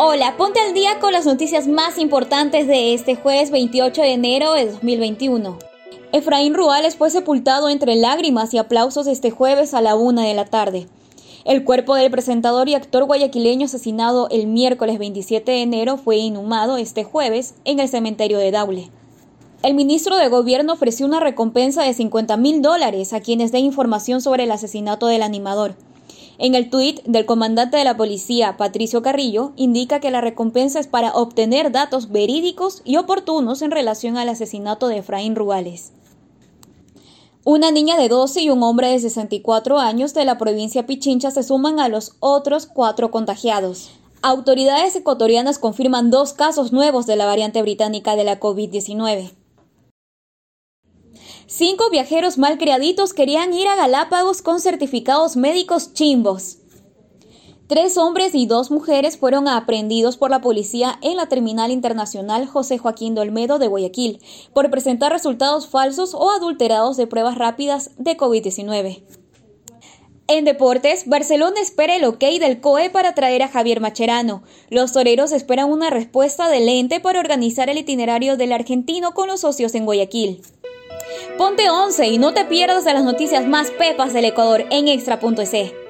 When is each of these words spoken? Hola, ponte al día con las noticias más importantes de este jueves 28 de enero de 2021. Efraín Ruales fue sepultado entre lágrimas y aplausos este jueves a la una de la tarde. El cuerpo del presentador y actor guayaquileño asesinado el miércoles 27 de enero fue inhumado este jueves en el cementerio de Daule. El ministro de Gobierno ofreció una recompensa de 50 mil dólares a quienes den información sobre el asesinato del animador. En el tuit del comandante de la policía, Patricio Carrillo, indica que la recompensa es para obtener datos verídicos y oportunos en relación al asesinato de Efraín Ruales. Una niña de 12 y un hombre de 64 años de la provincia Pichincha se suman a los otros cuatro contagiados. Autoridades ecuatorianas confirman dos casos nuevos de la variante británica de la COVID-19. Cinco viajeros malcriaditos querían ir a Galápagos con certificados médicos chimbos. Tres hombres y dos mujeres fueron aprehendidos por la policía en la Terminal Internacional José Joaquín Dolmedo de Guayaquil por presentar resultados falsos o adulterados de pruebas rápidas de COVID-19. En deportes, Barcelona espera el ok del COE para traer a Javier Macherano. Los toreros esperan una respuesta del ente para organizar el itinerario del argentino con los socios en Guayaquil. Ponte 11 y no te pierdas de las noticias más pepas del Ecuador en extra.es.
Hola, 0.00 0.36
ponte 0.36 0.60
al 0.60 0.74
día 0.74 1.00
con 1.00 1.12
las 1.12 1.26
noticias 1.26 1.66
más 1.66 1.98
importantes 1.98 2.68
de 2.68 2.94
este 2.94 3.16
jueves 3.16 3.50
28 3.50 4.00
de 4.00 4.12
enero 4.12 4.52
de 4.52 4.66
2021. 4.66 5.58
Efraín 6.12 6.54
Ruales 6.54 6.94
fue 6.94 7.10
sepultado 7.10 7.68
entre 7.68 7.96
lágrimas 7.96 8.54
y 8.54 8.58
aplausos 8.58 9.08
este 9.08 9.32
jueves 9.32 9.74
a 9.74 9.80
la 9.80 9.96
una 9.96 10.22
de 10.22 10.34
la 10.34 10.44
tarde. 10.44 10.86
El 11.44 11.64
cuerpo 11.64 11.96
del 11.96 12.12
presentador 12.12 12.68
y 12.68 12.76
actor 12.76 13.06
guayaquileño 13.06 13.64
asesinado 13.64 14.28
el 14.30 14.46
miércoles 14.46 15.00
27 15.00 15.50
de 15.50 15.62
enero 15.62 15.96
fue 15.96 16.18
inhumado 16.18 16.76
este 16.76 17.02
jueves 17.02 17.56
en 17.64 17.80
el 17.80 17.88
cementerio 17.88 18.38
de 18.38 18.52
Daule. 18.52 18.92
El 19.64 19.74
ministro 19.74 20.16
de 20.16 20.28
Gobierno 20.28 20.74
ofreció 20.74 21.06
una 21.06 21.18
recompensa 21.18 21.82
de 21.82 21.92
50 21.92 22.36
mil 22.36 22.62
dólares 22.62 23.12
a 23.12 23.20
quienes 23.20 23.50
den 23.50 23.64
información 23.64 24.20
sobre 24.20 24.44
el 24.44 24.52
asesinato 24.52 25.08
del 25.08 25.24
animador. 25.24 25.74
En 26.40 26.54
el 26.54 26.70
tuit 26.70 27.02
del 27.02 27.26
comandante 27.26 27.76
de 27.76 27.84
la 27.84 27.96
policía, 27.96 28.56
Patricio 28.56 29.02
Carrillo, 29.02 29.52
indica 29.56 29.98
que 29.98 30.12
la 30.12 30.20
recompensa 30.20 30.78
es 30.78 30.86
para 30.86 31.12
obtener 31.12 31.72
datos 31.72 32.12
verídicos 32.12 32.80
y 32.84 32.96
oportunos 32.96 33.60
en 33.60 33.72
relación 33.72 34.16
al 34.16 34.28
asesinato 34.28 34.86
de 34.86 34.98
Efraín 34.98 35.34
Ruales. 35.34 35.90
Una 37.42 37.72
niña 37.72 37.96
de 37.96 38.08
12 38.08 38.42
y 38.42 38.50
un 38.50 38.62
hombre 38.62 38.88
de 38.88 39.00
64 39.00 39.80
años 39.80 40.14
de 40.14 40.24
la 40.24 40.38
provincia 40.38 40.86
Pichincha 40.86 41.32
se 41.32 41.42
suman 41.42 41.80
a 41.80 41.88
los 41.88 42.14
otros 42.20 42.66
cuatro 42.66 43.10
contagiados. 43.10 43.90
Autoridades 44.22 44.94
ecuatorianas 44.94 45.58
confirman 45.58 46.10
dos 46.10 46.34
casos 46.34 46.72
nuevos 46.72 47.06
de 47.06 47.16
la 47.16 47.26
variante 47.26 47.62
británica 47.62 48.14
de 48.14 48.22
la 48.22 48.38
COVID-19. 48.38 49.32
Cinco 51.50 51.88
viajeros 51.88 52.36
malcriaditos 52.36 53.14
querían 53.14 53.54
ir 53.54 53.68
a 53.68 53.74
Galápagos 53.74 54.42
con 54.42 54.60
certificados 54.60 55.34
médicos 55.34 55.94
chimbos. 55.94 56.58
Tres 57.66 57.96
hombres 57.96 58.34
y 58.34 58.44
dos 58.44 58.70
mujeres 58.70 59.16
fueron 59.16 59.48
aprehendidos 59.48 60.18
por 60.18 60.30
la 60.30 60.42
policía 60.42 60.98
en 61.00 61.16
la 61.16 61.26
Terminal 61.30 61.70
Internacional 61.70 62.46
José 62.46 62.76
Joaquín 62.76 63.14
Dolmedo 63.14 63.58
de 63.58 63.66
Guayaquil 63.66 64.20
por 64.52 64.70
presentar 64.70 65.10
resultados 65.10 65.68
falsos 65.68 66.12
o 66.12 66.30
adulterados 66.30 66.98
de 66.98 67.06
pruebas 67.06 67.38
rápidas 67.38 67.92
de 67.96 68.18
COVID-19. 68.18 69.02
En 70.30 70.44
deportes, 70.44 71.08
Barcelona 71.08 71.58
espera 71.62 71.96
el 71.96 72.04
ok 72.04 72.22
del 72.38 72.60
COE 72.60 72.90
para 72.90 73.14
traer 73.14 73.42
a 73.42 73.48
Javier 73.48 73.80
Macherano. 73.80 74.42
Los 74.68 74.92
toreros 74.92 75.32
esperan 75.32 75.70
una 75.70 75.88
respuesta 75.88 76.50
del 76.50 76.68
ente 76.68 77.00
para 77.00 77.20
organizar 77.20 77.70
el 77.70 77.78
itinerario 77.78 78.36
del 78.36 78.52
argentino 78.52 79.14
con 79.14 79.28
los 79.28 79.40
socios 79.40 79.74
en 79.74 79.86
Guayaquil. 79.86 80.42
Ponte 81.38 81.70
11 81.70 82.08
y 82.08 82.18
no 82.18 82.34
te 82.34 82.44
pierdas 82.44 82.84
de 82.84 82.94
las 82.94 83.04
noticias 83.04 83.46
más 83.46 83.70
pepas 83.70 84.12
del 84.12 84.24
Ecuador 84.24 84.64
en 84.70 84.88
extra.es. 84.88 85.87